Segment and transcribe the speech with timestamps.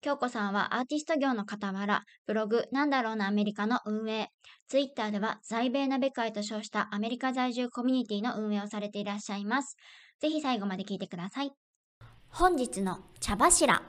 [0.00, 4.28] 京子さんはアーティスト業の傍ら、ブログ、なんだろうなアメリカの運営、
[4.68, 9.76] ツイッターでは在米鍋会と称したアメリカ在住コミュニティの運営をされていらっしゃいます。
[10.20, 11.52] ぜひ最後まで聞いてください。
[12.28, 13.82] 本日の茶柱。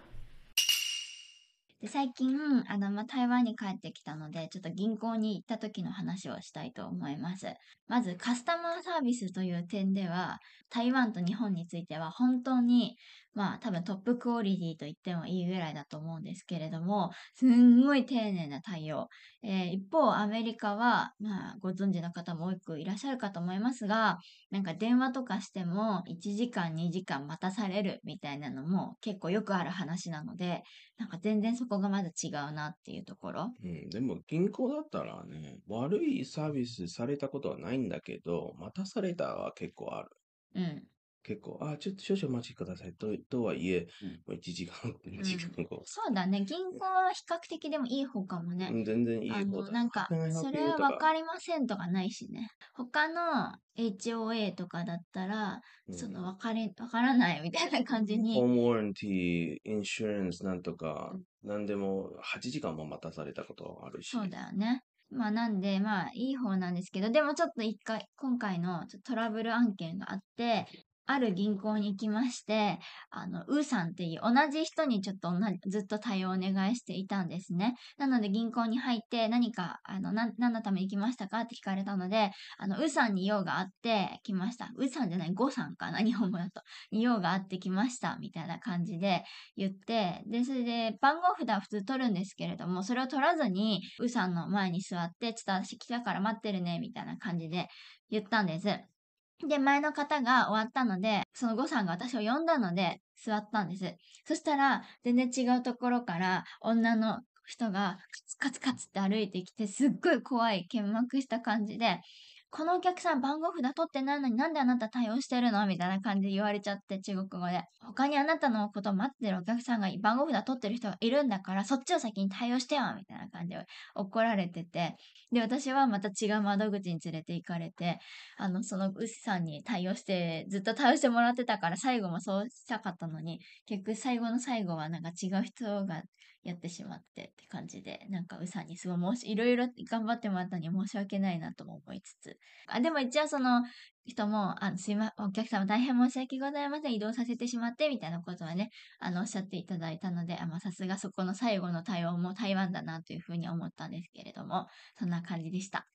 [1.80, 2.36] で最近、
[2.68, 7.54] あの、まあ、台湾に帰ってきたので、ちょっと銀行に行った時の話をしたいと思います。
[7.88, 10.40] まず、カスタマーサービスという点では、
[10.72, 12.98] 台湾と日本については本当に、
[13.38, 19.10] まあ多分トップクオリティと言ってもいいぐらいだと思うんですけれども、すんごい丁寧な対応。
[19.44, 24.18] えー一方、アメリカは、まあご存知の方も多くいらっしゃるかと思いますが、
[24.50, 30.64] なんか電話とかしても1時間2時間待たされるみたいなのも結構よくある話なので、
[30.98, 33.52] なんか全然そこがまず違うなっていうところ。
[33.64, 40.10] うん、でも銀行だったらね、悪いサービスされたことはないんだけど、待たされたは結構ある。
[40.56, 40.84] うん。
[41.28, 43.86] 結構、あ、ちょっと少々お待ちくださいととはいえ、
[44.26, 46.46] もう1時間、2時間後、そうだ ね。
[46.46, 48.70] 銀行は比較的でもいい方かもね。
[48.72, 49.72] うん全然いいあの、方だ。
[49.74, 50.50] なんかそ？
[50.50, 52.48] れはとわかりませんとかないしね。
[52.74, 64.10] 他の HOA とかだったら、うんその、わかり、わからないみたいな感じにホー、ムワランティー、インシュランスなんとか、なんでも8時間も待たされたことあるし。
[64.12, 64.82] そうだよね。
[65.10, 70.66] まあなんで、まあいい方なんですけど、でもちょっと一回、今回のちょっとトラブル案件があって、
[71.08, 75.32] ある銀行に行きまして、あの、ウーさんっていう同じ人にちょっと
[75.68, 77.76] ずっと対応をお願いしていたんですね。
[77.98, 84.70] なので銀行に入って何か、あの、な何のために来ましたかって聞かれたので、あの、ウーさんに用があって来ました。
[84.76, 86.62] ウーさんじゃない、ゴさんかな、日本語だと。
[86.92, 89.24] に用があって来ました、みたいな感じで
[89.56, 97.70] 言って、で、それで番号札は普通取るんですけれども、それを取らずに、ウーさんの前に座って、ちょっと私来たから待ってるね、みたいな感じで
[98.10, 98.97] 言ったんです。
[99.46, 103.96] で、前の方が終わったので、その呉さんが私を呼んだので、座ったんです。
[104.26, 112.02] そしたら、全然違うところから、女の人が、カツカツカツって歩いてきて、すっごい怖い、剣幕した感じで、
[112.50, 115.68] このお客さん番号札取ってないのになんであなた対応してるの？
[115.68, 117.62] みたいな感じで言われちゃって、中国語で。
[117.82, 123.66] 他にあなたのことを待ってるお客さんが番号札取ってる人がいるんだから、そっちを先に対応してよみたいな感じで
[123.96, 124.96] 怒られてて。
[125.32, 128.00] で、私はまた違う窓口に連れて行かれて、
[128.38, 136.02] あの、その牛さんに対応して、ずっと対応してもらってたから、最後もそうしたかったのに、結局最後の最後はなんか違う人が
[136.50, 142.38] やってしまってって感じで、なんかうさんにすごい申し、いろいろ頑張ってもらったのに申し訳ないなとも思いつつ。
[142.68, 143.64] あ、でも一応その
[144.06, 146.94] 人も、あの、すいま、お客様大変申し訳ございません。
[146.94, 148.70] 移動させてしまって、みたいなことはね、
[149.00, 154.68] あの、おっしゃっていただいたので、あ、まあ、さすがそこの最後の対応も台湾だなというふうに思ったんですけれども、
[154.98, 155.88] そんな感じでした。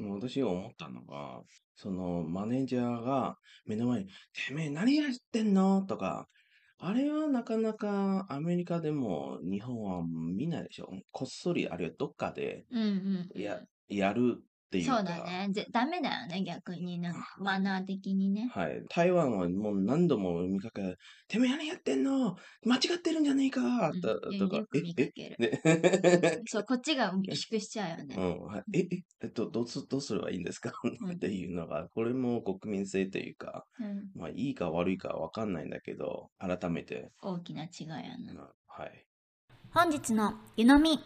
[0.00, 1.42] 私が思ったのが、
[1.74, 3.36] そのマネージャーが
[3.66, 4.10] 目の前に、
[4.46, 5.82] てめえ何やってんの？
[5.86, 6.28] とか、
[6.80, 10.88] あれはなかなかアメリカでも日本は見ないでしょ？
[11.10, 13.30] こっそり、あるいはどっかでうんうんうん。
[13.34, 14.96] ややるっていうか。
[14.98, 15.48] そうだね。
[15.52, 16.98] ぜダメだよね、逆に。
[16.98, 18.50] なんか、マナー的にね。
[18.52, 18.82] はい。
[18.90, 20.96] 台湾はもう何度も見かけ、
[21.26, 22.36] てめえ何やってんの？
[22.64, 25.36] 間違ってるんじゃねえかうんととかよ、く見かける。
[25.38, 28.14] ね そう、こっちが萎縮しちゃうよね。
[28.16, 28.88] うん、はいえ、え、
[29.22, 30.72] えっと、どうす、どうすればいいんですか？
[31.00, 34.10] うんっていうのが、これも国民性というか、うん。
[34.14, 38.50] まあ、いいか悪いかわかんないんだけど、改めて、大きな違いやうんな。
[38.66, 39.04] はい。
[39.72, 40.98] 本日の湯飲み。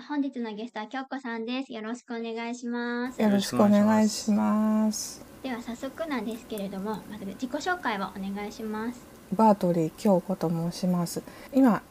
[0.00, 1.72] 本日のゲストは京子さんです。
[1.72, 3.22] よろしくお願いします。
[3.22, 5.24] よろしくお願いします。
[5.42, 9.00] では早速なんですけれども、まず自己紹介をお願いします。
[9.32, 11.22] バートリー京子と申します。
[11.52, 11.82] 今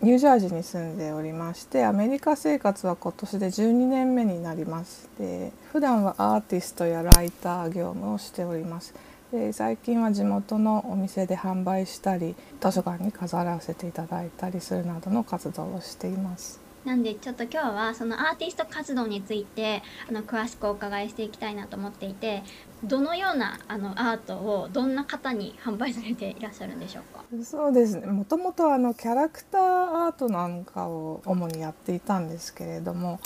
[0.00, 5.08] ニュージャージーに住んでおりまして、アメリカ生活は今年で12年目になります。
[5.18, 8.94] で、普段はアーティストやライター業務をしております。
[9.32, 16.61] で最近は地元のお店で販売したり図書館に飾らせていただいたりするなどの活動をしています。
[16.84, 22.42] なんでちょっと今日はそのアーティスト活動についてあの詳しくお伺いしていきたいなと思っていて
[22.82, 27.22] どのようなあのアートをどんな方に販売されていらっしゃるんでしょうか？
[27.44, 28.06] そうですね。
[28.06, 29.60] もともとあのキャラクター
[30.06, 33.20] アートなんかを主にやっていたんですけれども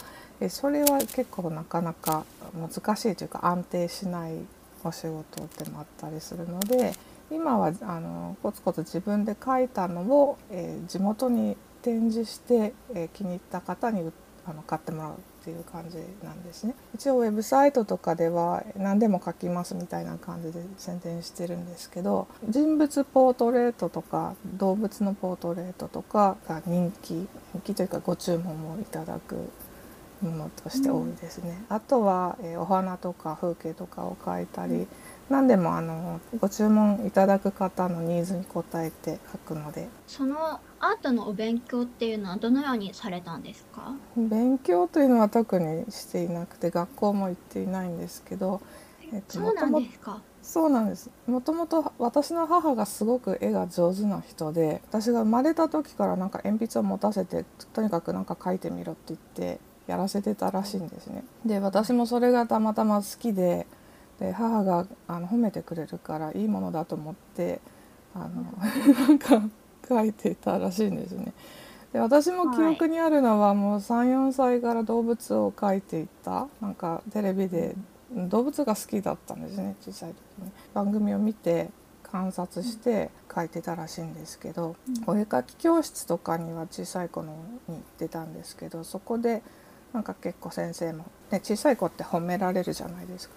[0.50, 4.34] それは結構なかなか難しいというか安定しない
[4.84, 6.92] お仕事でもあったりするので
[7.30, 11.56] 今はあのコツコツ自分で描いたのを、えー地元に
[11.86, 14.10] 展示して、え気に入った方に
[14.44, 16.74] あの買ってもらうっていう感じなんですね。
[16.96, 29.36] 一応ウェブサイトとかでは何でも書きますみたいな感じで宣伝してるんですけど人物ポートレートとか動物のポートレートとかが人気人気というかご注文もいただく
[30.22, 34.86] ものとして多いですね、あとは、えお花とか風景とかを描いたり、
[35.28, 39.88] 何でもあのご注文いただく方のニーズに応えて描くので。
[40.06, 43.92] そのアートのお勉強っていうのはどのようにされたんですか？
[44.16, 48.60] 勉強というのは特にしていなくて学校も行っていないんですけど、
[49.12, 50.20] えっとそうなんもともですか？
[50.42, 51.10] そうなんです。
[51.26, 59.58] もともと私の母がすごく絵が上手な人で私が生まれた時からなんか鉛筆を持たせてとにかくなんか描いてみろって言って
[59.88, 61.24] やらせてたらしいんですね。
[61.44, 63.66] で私もそれがたまたま好きで
[64.18, 67.60] で母があの褒めてくれるからいいものだと思って
[68.14, 68.44] あの
[69.06, 69.42] なんか
[69.82, 71.32] 描いていたらしいんですね。
[71.92, 77.74] で私も記憶にあるのはもう34歳から動物を描いていたなんかテレビで
[78.10, 80.50] 動物が好きだったんですね小さい時に。
[80.74, 81.70] 番組を見て
[82.02, 84.76] 観察して描いてたらしいんですけど、
[85.06, 87.34] お絵描き教室とかには小さい子の
[87.68, 89.42] に行ってたんですけどそこで
[89.92, 93.34] なんか結構先生も、ね、小さい子って褒められるじゃないですか。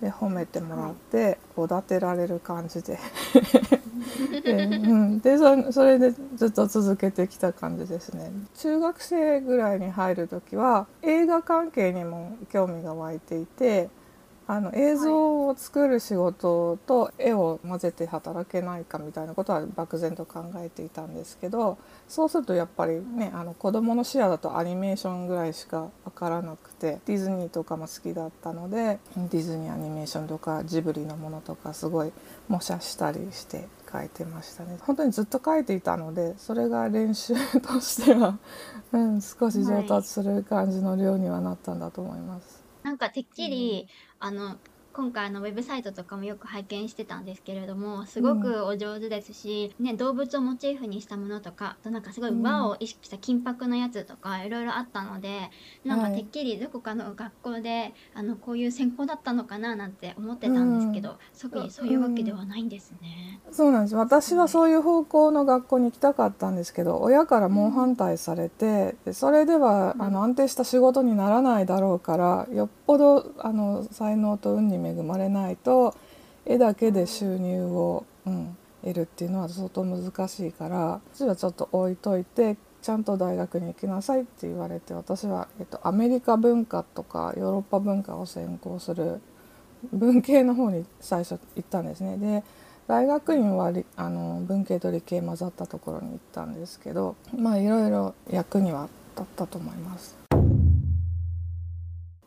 [0.00, 2.98] で褒めてもらっておだてられる感じで。
[4.42, 8.30] で,、うん、でそそれでずっと続けてきた感じですね。
[8.56, 13.88] 中学生ぐらいに入る時は映画関係にも興味が湧いていて
[14.50, 28.98] あの映像を作る仕事と絵を混ぜて働けないかみたいなことは漠然と考えていたんですけどそうするとやっぱりねあの子どもの視野だとアニメーションぐらいしか分からなくてディズニーとかも好きだったので
[29.30, 32.12] ディズニーアニメーションとかジブリのものとかすごい
[32.48, 34.78] 模写したりして描いてましたね。
[34.80, 38.36] 本当にずっと描いていたのでそれが練習としては、
[38.90, 42.60] うん、少し上達する感じの量にはなったんだと思います。
[42.82, 43.88] なんかてっきり、
[44.20, 44.58] あの
[44.92, 55.50] 今回のウェブサイトとかもよく拝見してたんですけれどもすごくお上手ですし、ね、動物をモチーフにしたものとかあとなんかすごいうん和を意識した金箔のやつとかいろいろあったので
[55.84, 56.20] なんかはい。
[56.20, 63.40] てっきりどこかの学校であのこういう専攻だったのかななんて思ってたんですけど、特にそういうわけではないんですね。
[63.50, 63.96] そうなんです。
[63.96, 70.02] 私はそういう方向の学校に行きたかったんですけど親から猛反対されてでそれではうん。
[70.02, 75.94] あの安定した仕事にならないだろうからよっぽどあの才能と運に恵まれないと
[76.46, 89.20] 絵だけで収入を、うん、得るっていうのは相当難しいから私はちょっと置いといてちゃんと大学に行きなさいって言われて私は、えっと、アメリカ文化とかヨーロッパ文化を専攻する
[89.92, 92.16] 文系の方に最初行ったんですね。
[92.18, 92.42] で
[92.86, 100.19] 大学院はあの文系と理系混ざったところに行ったんですけどまあいろいろ役には立ったと思います。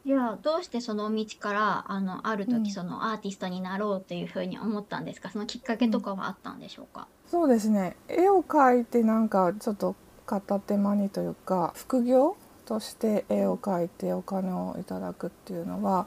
[0.05, 2.63] じゃあどうしてその道からあのあるうん。
[2.63, 5.29] 時そのアーティストになろうというふうに思ったんですか？
[5.29, 7.95] そのきっかけとかはあったんでしょうか、そうですね。
[8.09, 9.95] 絵を描いてなんかちょっと
[10.25, 12.35] 片手間にというか副業
[12.65, 16.05] として絵を描いてお金をいただくっていうのは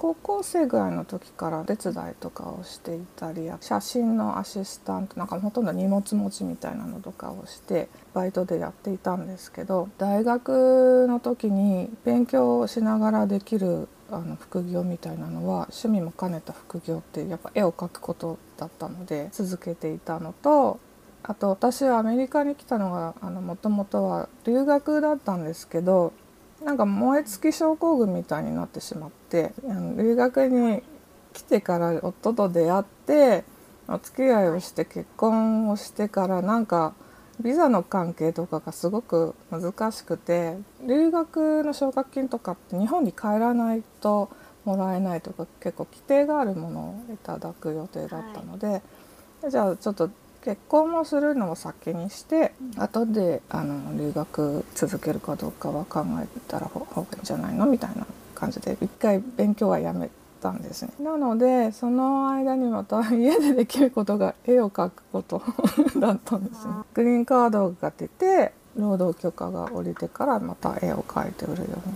[0.00, 20.80] 高校生ぐらいの時から手伝いとかをしていたり写真のアシスタントなんかほとんど荷物持ちみたいなのとかをしてバイトでやっていたんですけど大学の時に勉強をしながらできるあの副業みたいなのは趣味も兼ねた副業ってやっぱ絵を描くことだったので続けていたのと
[21.22, 26.14] あと私はアメリカに来たのがもともとは留学だったんですけど
[26.64, 29.52] なんか燃え尽き症候群みたいになってしまって
[29.96, 30.82] 留学に
[31.32, 33.44] 来てから夫と出会って
[33.88, 36.94] お付き合いをして結婚をしてからなんか
[37.40, 44.28] ビザの関係とかがすごく難しくて留学の奨学金とかって日本に帰らないと
[44.64, 48.82] もらえないとか結構規定があるものをいただく予定だったので、
[49.48, 50.10] じゃあちょっと
[50.44, 57.66] 結婚をするのを先にして、後であの留学続けるかどうかは考えたら方がいいんじゃないの？
[57.66, 60.08] みたいな感じで一回勉強はやめ
[60.40, 60.92] たんですね。
[61.00, 65.42] なのでその間にまた家でできることが絵を描くこと
[66.00, 66.72] だったんですね。
[66.94, 71.94] グリーンカードが出て労働許可が下りてからまた絵を描いて売るように。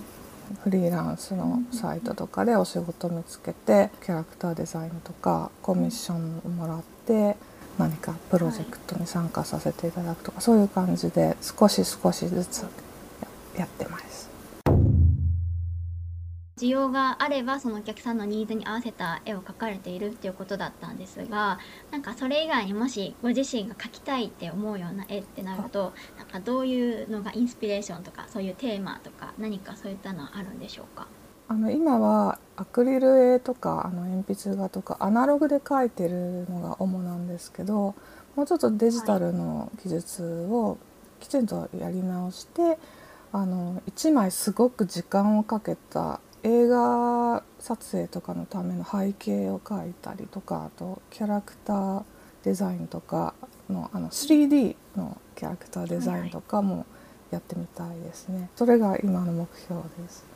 [0.62, 7.36] フリーランスのサイトとかでお仕事見つけてキャラクターデザインとかコミッションをもらって
[7.78, 12.68] 何かプロジェクトに参加させていただくとか、そういう感じで少し少しずつや
[13.58, 14.30] やってます。
[16.56, 21.58] 自需要があればそのお客さんのニーズに合わせた絵を描かれているっていうことだったんですが
[21.90, 31.08] なんかそれ以外にもしご自身が描きたいって思うような絵ってなるとなんかどういうのがインスピレーションとかそういうテーマとか何かそういったのはあるんでしょうか？
[31.46, 37.94] あの今はアクリル絵とかあの鉛筆画とかアナログで描いてるのが主なんですけど
[38.36, 40.78] もうちょっとデジタルの技術を
[41.20, 42.78] きちんとやり直して、
[43.32, 52.02] あの1枚すごく時間をかけた映画撮影とかのための背景を描いたりとかあとキャラクター
[52.44, 53.34] デザインとか
[53.70, 56.84] のあの 3D のキャラクターデザインとかも
[57.30, 58.50] やってみたいですね。
[58.54, 60.33] それが今の目標です。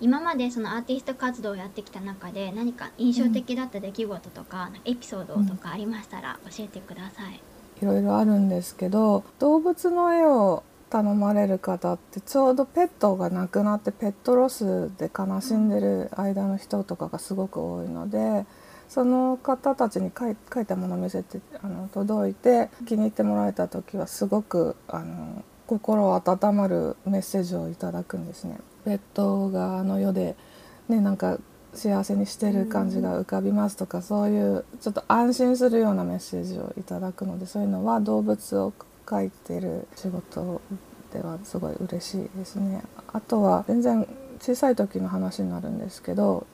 [0.00, 7.40] 今までそのアーティスト活動をやってきた中で何か印象的だった出来事とか、エピソードとかありましたら教えてください。
[7.80, 18.46] いろいろあるんですけど動物の絵を頼まれる方ってちょうどペットが亡くなってペットロスで悲しんでる間の人とかがすごく多いので
[18.88, 28.58] その方たちに描い描いたものを見せてあの届いて気に入ってもらえた時はすごくあの心温まるメッセージをいただくんですね。
[28.84, 30.36] ペットがあの世で
[30.88, 31.38] ねなんか
[31.74, 38.74] 幸せにしてる感じが浮かびますとか、そういうちょっと安心するようなメッセージをいただくのでそういうのは動物を
[39.06, 40.60] 描いてる仕事
[41.12, 42.82] ではすごい嬉しいですね。
[43.12, 44.06] あとは全然
[44.40, 46.46] 小さい時の話になるんですけど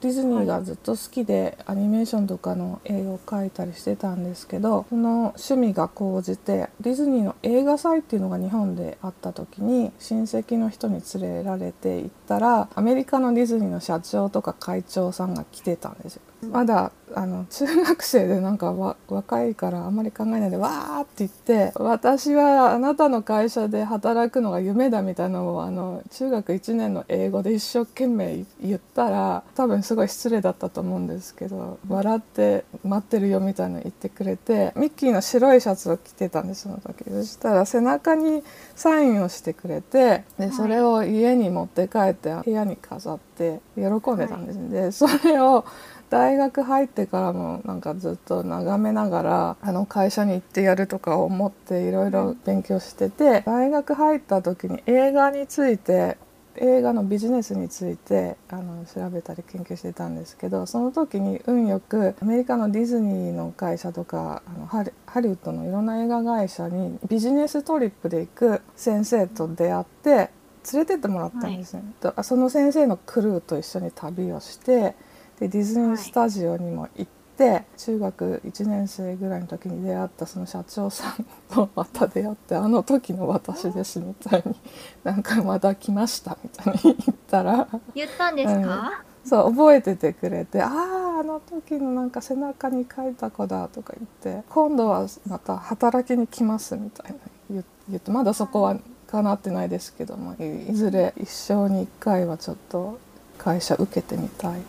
[0.00, 16.22] ディズニーがずっと好きでアニメーションとかの絵を描いたりしてたんですけどその趣味が高じてディズニーの映画祭っていうのが日本であった時に親戚の人に連れられて行ったらアメリカのディズニーの社長とか会長さんが来てたんですよ。
[16.42, 38.42] まだあの中学生でなんかわ若いからあんまり考えないでわーって言って私はあなたの会社で働くのが夢だみたいなのをあの中学1年の英語で一生懸命言ったら多分すごい失礼だったと思うんですけど笑って待ってるよみたいなの言ってくれてミッキーの白いシャツを着てたんですその時そしたら背中に
[38.74, 44.68] サインをしてくれてでそれを家に持って帰って部屋に飾って喜んでたんですね。
[44.68, 45.64] でそれを
[46.10, 56.16] 大学入ってからもなんかずっと眺めながらあの会社に行ってやるとか思っていろいろ勉強してて大学入った時に映画について
[56.58, 70.30] 映画のビジネスについてあの調べたり研究してたんですけどその時に運よくアメリカのディズニーの会社とかあのハリハリウッドのいろんな映画会社にビジネストリップで行く先生と出会って
[70.72, 71.82] 連れてってもらったんですね。
[72.00, 74.94] とその先生のクルーと一緒に旅をして
[75.38, 84.56] でディズニースタジオにも行って、中学1年生ぐらいの時に出会ったその社長さんとまた出会ってあの時の私ですみたいに
[85.04, 97.18] なんかまた来ましたみたいに言ったら言ったんですか、そう覚えててくれて「あああの時のなんか背中に書いた子だ」とか言って「今度はまた働きに来ます」みたいな
[97.50, 98.76] 言言ってまだそこは
[99.08, 102.98] 叶ってないですけどもいいずれ一生に一回はちょっと
[103.38, 104.60] 会社受けてみたい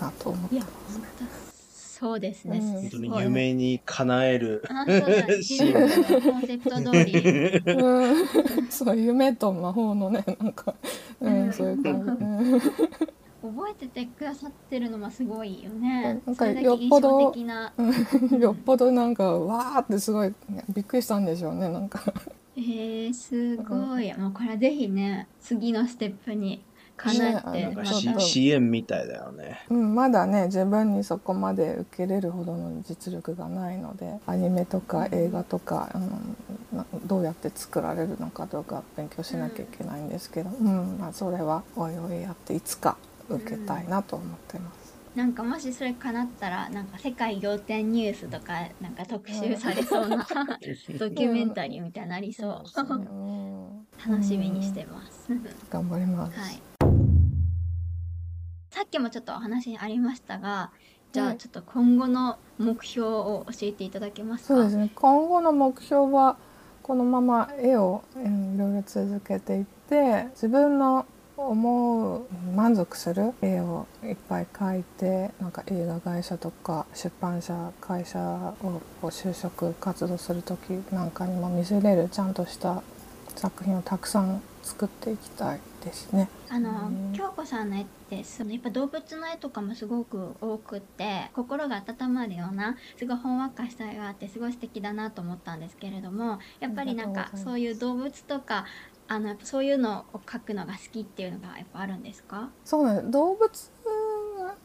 [0.00, 0.98] なと思っていやます。
[0.98, 1.46] 本当
[1.98, 2.72] そうですね、うん。
[2.72, 4.62] 本当に夢に叶える。
[4.68, 5.26] あそうだ。
[5.38, 5.88] 自分の
[6.30, 7.62] コンセプト通り。
[7.64, 8.16] うん、
[8.68, 10.74] そう夢と魔法のねなんか、
[11.20, 12.60] うん、そういう感じ、うん。
[12.60, 16.20] 覚えててくださってるのもすごいよね。
[16.26, 17.32] なんかよっぽど
[18.38, 20.34] よっぽどなんかわーってすごい
[20.68, 22.02] びっくりしたんでしょうねなんか。
[22.58, 24.12] えー、すごい。
[24.18, 26.62] もうこれはぜひね次のステップに
[26.96, 29.64] 叶えねてまなんかしちょっと CM みたいだよね。
[29.68, 40.98] うん、まだね自分にそこまで受けれるほどの実力がないのでアニメとか映画とか、うん、などうやって作られるのかどうか勉強しなきゃいけないんですけど、うん。
[40.98, 42.96] まあ、それはおいおいやっていつか
[43.28, 44.96] 受けたいなと思ってます。
[45.14, 50.18] なんかもしそれ叶ったらなんか世界仰天ニュースとかなんか特集されそうな
[50.98, 52.62] ドキュメンタリーみたいになりそう。
[52.76, 53.86] うん。
[54.06, 55.28] 楽しみにしてます、
[55.70, 56.38] 頑張ります。
[56.38, 56.50] はい。
[56.52, 56.60] さ
[58.86, 60.70] っきもちょっとお話にありましたが
[61.12, 64.54] じゃはいあちょっと今後の目標を教えていただけますか？
[64.54, 64.90] そうですね。
[64.94, 66.36] 今後の目標は
[66.82, 71.04] このまま絵を、うん、いろいろ続けていって自分の
[71.36, 82.82] 思う満足する絵をいっぱい描いてなんか映画会社とか出版社会社をこう就職活動する時なんかにも見せれるちゃんとした
[83.34, 86.28] 作品をたくさん作っていきたいですね。
[86.48, 87.12] あのうん。
[87.12, 98.64] 京子さんの絵ってそのやっぱ動物の絵とかもすごく多くって心が温まるようなすごいほんわかした絵があってすごい素敵だなと思ったんですけれどもやっぱりなんかそういう動物とか
[99.08, 102.50] あのやっぱそういうのを描くのが好きっていうのがやっぱあるんですか？
[102.64, 103.48] そうね動物が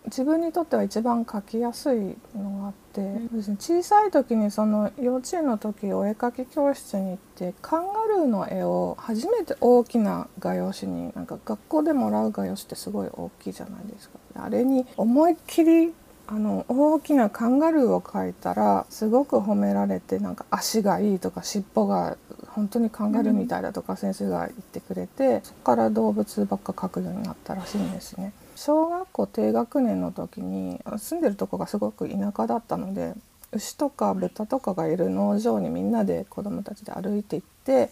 [0.06, 3.02] 自分にとっては一番描きやすいのがあって、
[3.34, 14.20] うですね小さい時にその幼稚園の時お絵描き教室に行ってカンガルーの絵を初めて大きな画用紙になんか学校でもらう画用紙ってすごい大きいじゃないですか。
[14.36, 15.94] あれに思いっきり
[16.28, 22.18] あの大きなカンガルーを描いたらすごく褒められてなんか足がいいとか尻尾が
[22.48, 28.34] 本当にカンガルーみたいだとか先生が言ってくれて、そこから動物ばっか描くようになったらしいんですね。
[28.64, 33.16] 小学校低学年の時に住んでるとこがすごく田舎だったので
[33.52, 37.90] 牛とか豚とかがいる農場にみんなで子供たちで歩いて行って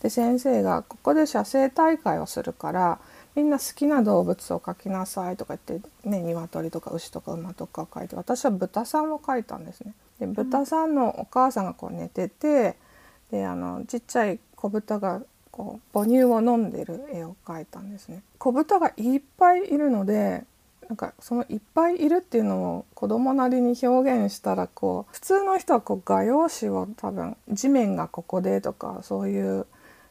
[0.00, 3.00] で先生が「ここで写生大会をするから
[3.34, 9.92] みんな好きな動物を描きなさい」とか言ってね鶏とか牛とか馬とかを描いて私は豚さんを描いたんですね。
[10.20, 12.76] で豚さんのお母さんがこう寝てて
[13.32, 15.20] であのちっちゃい子豚が
[15.52, 18.22] こう母乳を飲んでる絵を描いたんですね。
[18.38, 20.44] 子豚がいっぱいいるので
[20.88, 29.66] なんかそのいっぱいいるっていうのを子供なりに表現したらこう普通の人はこう画用紙を多分地面がここでとかそういう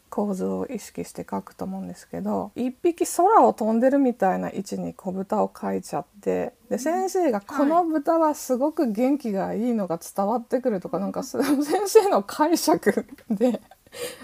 [0.10, 11.41] 構図を意識して描くと思うんですけど一匹空を飛んでるみたいな位置に子豚を描いちゃってで先生が「この豚はすごく元気がいいのが伝わってくる」とかなんか先
[11.88, 13.62] 生の解釈で。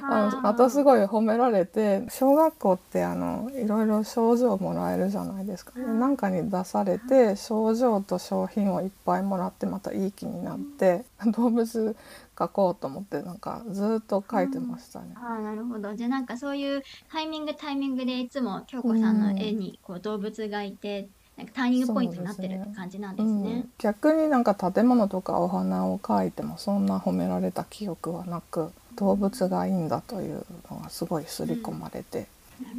[0.01, 11.03] あのまたすごい褒められて小学校ってあのいろいろ賞状もらえるじゃないですか、でなんかに出されて賞状と商品をいっぱいもらってまたいい気になって
[11.35, 11.95] 動物
[12.35, 15.07] 描こうと思ってなんかずっと描いてましたね。
[15.15, 15.95] ああなるほど。
[15.95, 23.51] じゃあなんかそういうタイミングタイミングでいつも京子さんの絵にこう動物がいてなんかターニングポイントになってるって感じなんですね。
[23.51, 32.27] うん、逆になんか建物とかお花を描いてもそんな褒められた記憶はなく動物がいいんだというのがすごい刷り込まれて、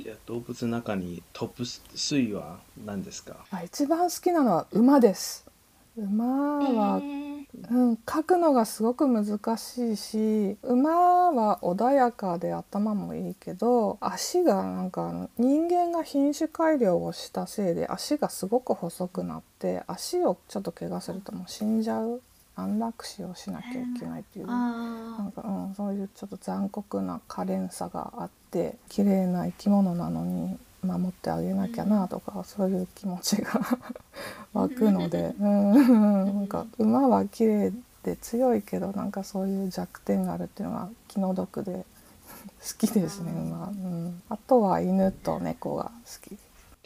[0.03, 3.37] じゃあ動物の中にトップ3は何ですか？
[3.51, 5.47] あ一番好きなのは馬です。
[5.97, 7.29] 馬は、えー。
[7.71, 22.21] うん、描くのがすごく難しいし馬は穏やかで頭もいいけど足がなんかあの人間が品種改良をしたせいで足がすごく細くなって足をちょっと怪我するともう死んじゃう
[22.59, 24.47] 安楽死をしなきゃいけないっていう。
[24.47, 33.61] なあんか、うん、そういうちょっと残酷な可憐さがあって綺麗な生き物なのに守ってあげなきゃなとか、そういう気持ちが
[34.53, 41.85] 湧くので、 うん、なんか馬は綺麗で強いけどなんかそういう弱点があるっていうのが気の毒で。
[42.61, 46.37] 好きですね馬、うん、あとは犬と猫が好き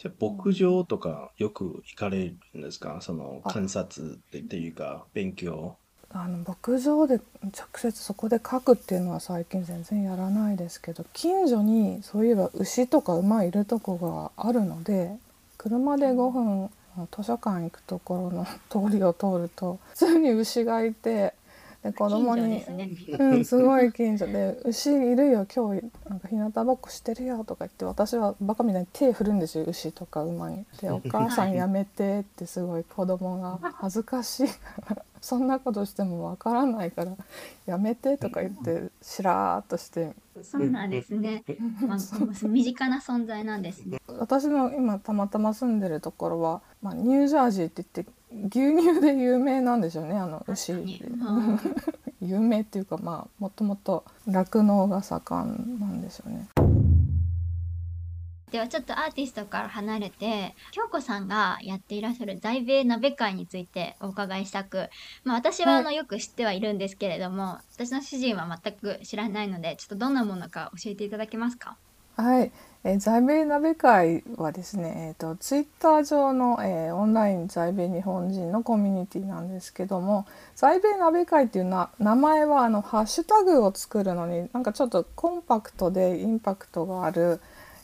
[0.03, 2.99] じゃあ牧場とかよく行かれるんですか？
[3.01, 5.77] そのあ観察っていうか勉強。
[6.11, 13.97] あの牧場で直接そこで描くっていうのは最近全然やらないですけど近所にそういえば牛とか馬いるとこ
[14.37, 15.15] があるので
[15.57, 16.69] 車で5分
[17.11, 21.33] 図書館行くところの通りを通ると普通に牛がいて
[21.83, 30.65] で子供にねうん、すごい近所で「牛いるよ今日なんか日向ぼっこしてるよ」とか言って私はバカみたいに手振るんですよ牛とか馬に。
[30.81, 37.11] で「お母さんやめて」ってすごい子供が恥ずかしいから そんなことしてもわからないから
[37.67, 41.43] 「やめて」とか言ってしらーっとしてそうなんですね。
[41.85, 41.97] まあ、
[42.47, 43.99] 身近な存在なんですね。
[44.07, 50.99] 私の今たまたま住んでるところは、まあ、ニュージャージーって言って牛乳で有名なんでしょうねあの牛確かに。
[50.99, 51.59] でうん
[52.21, 56.47] 有名っていうかまあもともと酪農が盛んなんでしょうね。
[58.51, 64.89] ではちょっとアーティストから離れて京子さんがやっていらっしゃる在米鍋会についてお伺いしたく、
[65.23, 71.77] まあ、私はあのよく知ってはいるんですけれども、私の主人は全く知らないのでちょっとどんなものか教えていただけますか？
[72.15, 72.51] はい、
[72.85, 87.39] えー在米鍋会はですね、えー、とツイッター上の、えーオンライン在米日本人のコミュニティなんですけども在米鍋会っていうな名前はあのハッシュタグを作るのになんかちょっとコンパクトでインパクトがある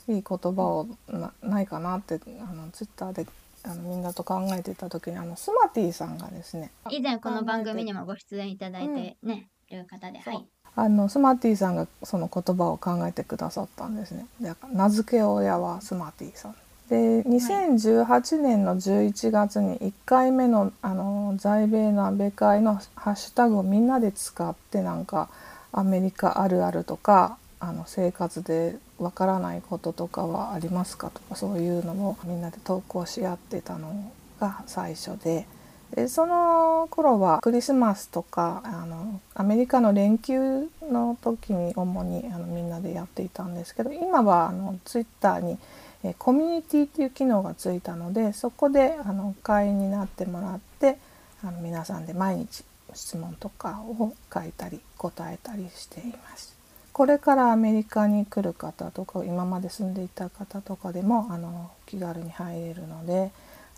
[0.06, 3.26] いい言葉をなないかなってあのツイッターで
[3.62, 6.70] あのみんなと考えてた時にあのスマティさんがですね。
[6.90, 14.26] 以前この番組にもご出演いただいてね、いる方ではいあのスマーティーさんがその言葉を考えてくださったんですね。
[14.40, 16.54] で名付け親はスマーティーさん。
[16.88, 25.28] で2018年の11月に1回目のあの在米鍋会のハッシュタグをみんなで使ってなんか
[25.72, 35.46] アメリカあるあるとかあの生活でわからないこととかはありますかとかそういうのをみんなで投稿し合ってたのが最初で
[35.94, 45.58] でその頃はクリスマスとかあのアメリカの連休の時に主にあのみんなでやっていたんですけど今はあのツイッターに
[46.02, 50.98] えコミュニティっていう機能がついたのでそこであの会員になってもらって
[51.42, 56.56] あの皆さんで毎日質問とかを書いたり答えたりしています。
[56.92, 63.30] これからアメリカに来る方とか今まで住んでいた方とかでもあの気軽に入れるので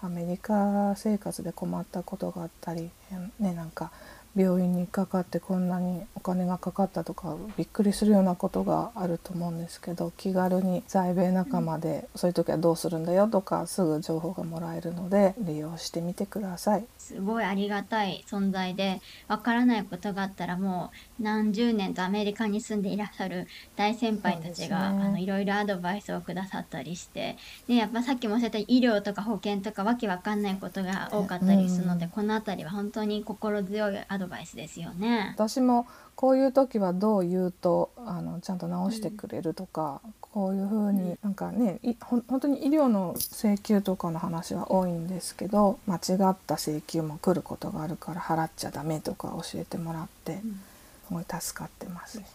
[0.03, 2.91] アメリカ生活で困ったことがあったり、
[3.39, 3.93] ね、なんか
[4.35, 16.85] 病院にかかってこんなにお金がかかったとかびっくりするようなことがあると思うんですけど気軽に在米仲間でそういう時はどうするんだよとかすぐ情報がもらえるので利用してみてください。
[16.99, 18.25] すごいありがたい。
[18.27, 20.91] 存在でわからないことがあったらも
[21.21, 27.37] う何十年とアメリカに住んでいらっしゃる大先輩たちが、あのいろいろアドバイスをくださったりして、
[27.69, 35.33] ね、やっぱさっきもおっしゃった医療とか保険とかわけわかんないことが多かったりするので、うんこの辺りは本当に心強いアドバイスですよね。
[35.35, 45.99] 私もこういう時はどう言うとあのちゃんと直してくれるとか、こういうふうになんかねいほん本当に医療の請求とかの話は多いんですけど間違
[46.31, 50.61] った請求も来ることがあるから払っちゃダメとか教えてもらって、ん
[51.09, 52.27] すごい助かってますね。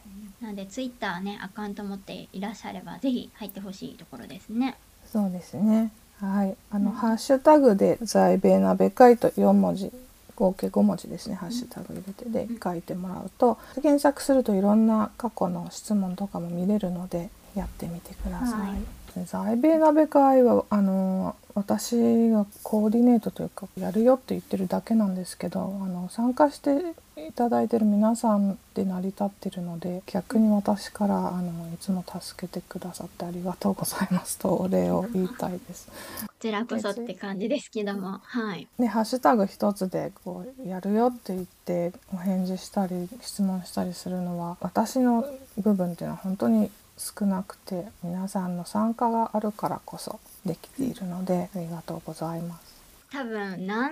[0.42, 4.78] なのでツイッターねアカウント持っていらっしゃればぜひ入ってほしいところですね。
[5.12, 5.92] そうですね。
[6.20, 9.92] はい、あの、うんハッシュタグで在米鍋会と4文字
[10.38, 11.36] 合計5文字ですね。
[11.36, 12.60] ハッシュタグ入れてでうん。
[12.60, 18.60] 書いてもらうと検索するといろんな過去の質問とかも見れるのでやってみてください。
[18.60, 19.26] はい。
[19.26, 35.90] 在米鍋会はあの私がコーディネートというかやるよって言ってるだけなんですけどあの参加していただいてる皆さんで成り立ってるので逆に私からあのいつも助けてくださってありがとうございますとお礼を言いたいです。
[36.28, 38.68] こちらこそって感じですけどもはい。
[38.78, 45.26] ね、ハッシュタグ一つでこうやるよって言ってお返事したり質問したりするのは私の
[45.58, 52.76] 部分っていうのは本当に少なくて皆さんの参加があるからこそできているのでありがとうございます。
[53.12, 53.92] 多分何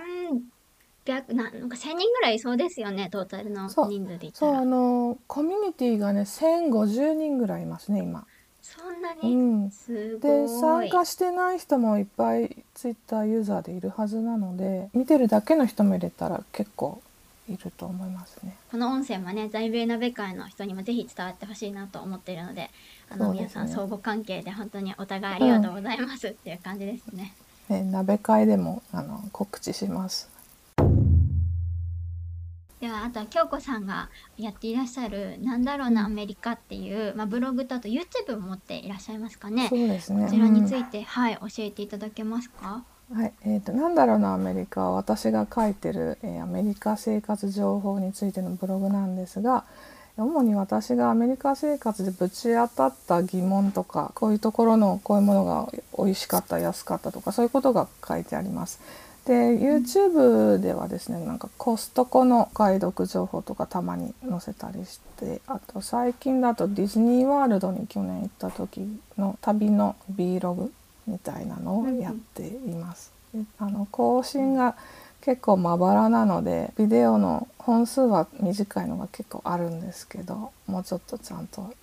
[1.04, 8.26] 百ななんか1,000人ぐらいいそうですよねトータルの人数で言ったそうあらのコミュニティがね1050人ぐらいいますね今。
[8.62, 17.00] そんなに、うん、すごでい参加してない人もいっぱいツイッターユーザーでいるはずなので見てるだけの人も入れたら結構
[17.48, 18.56] いると思いますね。
[18.72, 22.70] この音声もね在米鍋会の人にもぜひ伝わってほしいなと思っているので
[23.10, 27.34] あのね皆さん相互関係で本当にお互いありがとうございますっていう感じですね。
[27.68, 30.28] ね、鍋会でもあの告知します。
[32.78, 39.68] ではあとは京子さんがやっていらっしゃる「なんだろうなアメリカ」っていう、まあ、ブログとあと YouTube も持っていらっしゃいますかね？
[39.68, 40.26] そうですね。
[40.26, 42.84] こちらにつうんいて、はい教えていただけますか？
[43.12, 49.64] はい、えっ、となんだろうなアメリカは私が書いてる、えーアメリカ生活情報についてのブログなんですが、
[50.16, 58.80] 主に私がアメリカ生活でぶち当たった疑問とか、こういうところのこういうものが美味しかった安かったとかそういうことが書いてあります。
[59.26, 70.70] で YouTube ではですねなんかコストコのお買い得情報とかたまに載せたりしてあと最近だとディズニーワールドに去年行った時の旅の Vlog
[71.08, 73.12] みたいなのをやっています。
[73.58, 74.76] あの更新が
[75.26, 81.74] 結構まばらなのでビデオの本数は短いのが結構あるんですけどもうちょっとちゃんと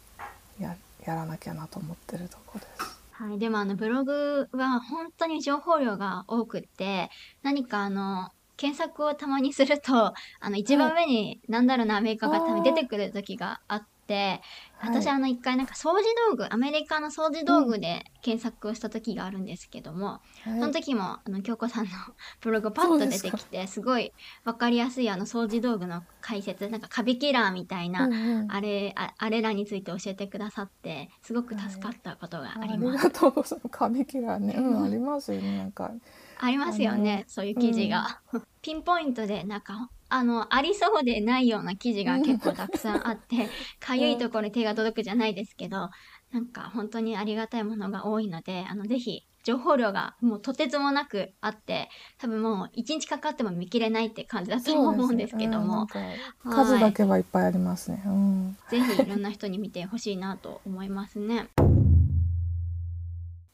[0.62, 3.04] ややらなきゃなと思ってるとこです。
[3.12, 7.10] はい、でもあのブログは本当に情報量が多くて
[7.42, 14.40] 何かあの検索をたまにするとあの一番上に何だろうなアメリカが多分出てくる時があって
[14.86, 21.92] 私はいあの一回なんか掃除道具アメリカの掃除道具で検索をした時があるんですけども、その時もあの京子さんの
[22.42, 24.12] ブログパッと出てきてすごい
[24.44, 33.08] 分かりやすいあの掃除道具の解説なんかカビキラーみたいな、うんうんあれああれらについて教えてくださってすごく助かったことがああります。
[33.08, 33.70] りがとうございます。
[33.70, 35.58] カビキラーね、うん、ありますよね。
[35.58, 35.92] なんか、
[36.40, 38.20] ありますよね、そういう記事が。
[38.62, 43.50] ピンポイントでなんかあのありそうでないような記事が結構たくさんあって
[43.82, 45.90] かゆいところに手が届くじゃないですけど
[46.32, 58.04] なんか本当にありがたいものが多いのであのぜひ情報量がもうとてつもなくあって多分もう一日かかっても見切れないって感じだと思うんですけども、ねうん数だけはいっぱいありますね。
[58.06, 58.58] うん。
[58.70, 61.50] ぜひいろんな人に見てほしいなと思いますね。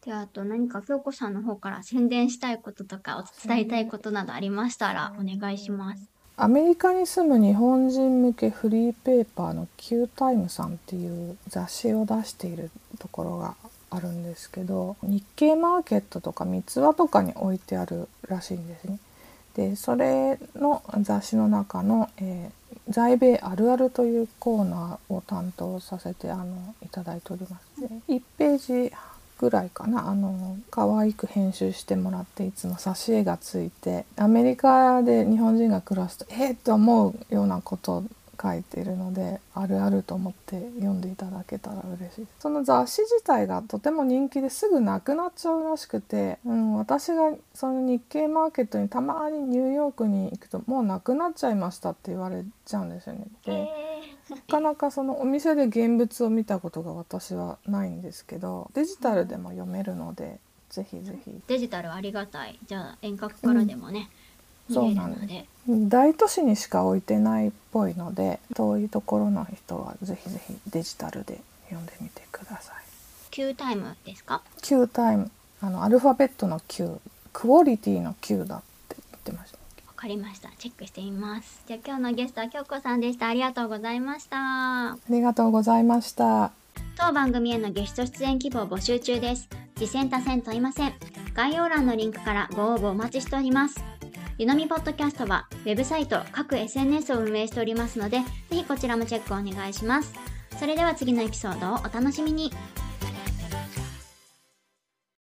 [0.02, 6.19] ではあと何か京子さんの方から宣伝したいこととかお伝えたいことなどありましたらお願いします。
[6.42, 13.56] アメリカに住む日本人向けフリーペーパーの Q タイムさんっていう雑誌を出しているところが
[13.90, 19.00] あるんですけど日経マーケットとか三つ葉とかに置いてあるらしいんですね。
[19.58, 27.84] でそれの雑誌の中の、えー在米あるあるというコーナーを担当させてあのいただいております。
[28.08, 28.94] 1ページ
[29.40, 30.10] ぐらいかな。
[30.10, 34.06] あの可愛く編集してもらっていつも挿絵がついて。
[34.18, 38.04] アメリカで日本人が暮らすとえっ、と思うようなこと
[38.42, 53.28] 書いているのであるあると思って読んでいただけたら嬉しいその雑誌自体がとても人気ですぐなくなっちゃうらしくて、うん、私がその日系マーケットにたまにニューヨークに行くともうなくなっちゃいましたって言われちゃうんですよね。
[53.46, 53.68] で
[54.30, 62.60] なかなかそのお店で現物を見たことが私はないんですけどデジタルでも読めるのでぜひぜひデジタルありがたい。
[62.68, 64.10] じゃあ遠隔からでもね、
[64.70, 65.46] そうなんので。
[65.68, 72.76] 大都市にしか置いてないっぽいので遠いところの人はぜひぜひデジタルで読んでみてください。
[73.30, 75.30] Q タイムですか？Q タイム
[75.62, 77.00] あのアルファベットの Q
[77.34, 79.58] クオリティの Q だって言ってました。
[79.88, 80.50] わかりました。
[80.58, 81.62] チェックしてみます。
[81.68, 83.28] じゃあ今日のゲストは京子さんでした。
[83.28, 84.38] ありがとうございました。
[84.94, 86.52] ありがとうございました。
[86.98, 89.48] 当番組へのゲスト出演希望募集中です。
[89.76, 90.94] 次戦多戦問いません。
[91.34, 93.99] 概要欄のリンクからご応募お待ちしております。
[94.40, 100.14] ゆのみポッドキャストはウェブサイト、各 SNS を運営しておりますので、ぜひこちらもチェックお願いします。
[100.58, 102.50] それでは次のエピソードをお楽しみに。